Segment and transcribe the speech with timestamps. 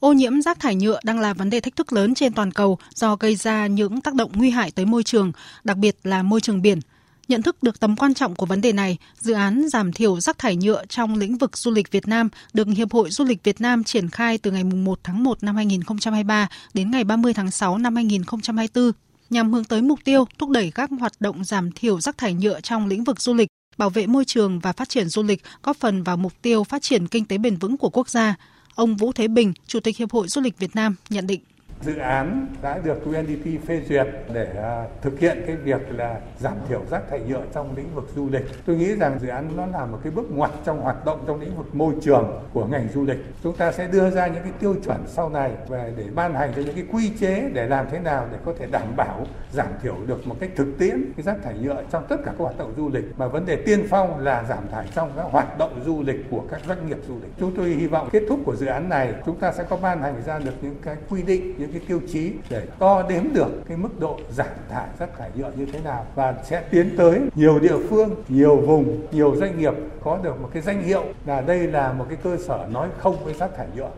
[0.00, 2.78] Ô nhiễm rác thải nhựa đang là vấn đề thách thức lớn trên toàn cầu
[2.94, 5.32] do gây ra những tác động nguy hại tới môi trường,
[5.64, 6.80] đặc biệt là môi trường biển.
[7.28, 10.38] Nhận thức được tầm quan trọng của vấn đề này, dự án giảm thiểu rác
[10.38, 13.60] thải nhựa trong lĩnh vực du lịch Việt Nam được Hiệp hội Du lịch Việt
[13.60, 17.78] Nam triển khai từ ngày 1 tháng 1 năm 2023 đến ngày 30 tháng 6
[17.78, 18.92] năm 2024
[19.30, 22.60] nhằm hướng tới mục tiêu thúc đẩy các hoạt động giảm thiểu rác thải nhựa
[22.60, 23.48] trong lĩnh vực du lịch,
[23.78, 26.82] bảo vệ môi trường và phát triển du lịch, góp phần vào mục tiêu phát
[26.82, 28.36] triển kinh tế bền vững của quốc gia.
[28.80, 31.40] Ông Vũ Thế Bình, Chủ tịch Hiệp hội Du lịch Việt Nam nhận định
[31.80, 36.54] dự án đã được UNDP phê duyệt để à, thực hiện cái việc là giảm
[36.68, 38.46] thiểu rác thải nhựa trong lĩnh vực du lịch.
[38.66, 41.40] Tôi nghĩ rằng dự án nó là một cái bước ngoặt trong hoạt động trong
[41.40, 43.18] lĩnh vực môi trường của ngành du lịch.
[43.42, 46.52] Chúng ta sẽ đưa ra những cái tiêu chuẩn sau này về để ban hành
[46.56, 49.68] cho những cái quy chế để làm thế nào để có thể đảm bảo giảm
[49.82, 52.58] thiểu được một cách thực tiễn cái rác thải nhựa trong tất cả các hoạt
[52.58, 53.04] động du lịch.
[53.16, 56.44] Mà vấn đề tiên phong là giảm thải trong các hoạt động du lịch của
[56.50, 57.32] các doanh nghiệp du lịch.
[57.38, 60.02] Chúng tôi hy vọng kết thúc của dự án này chúng ta sẽ có ban
[60.02, 63.22] hành ra được những cái quy định, những những cái tiêu chí để đo đếm
[63.32, 66.94] được cái mức độ giảm thải rác thải nhựa như thế nào và sẽ tiến
[66.96, 71.04] tới nhiều địa phương, nhiều vùng, nhiều doanh nghiệp có được một cái danh hiệu
[71.26, 73.90] là đây là một cái cơ sở nói không với rác thải nhựa.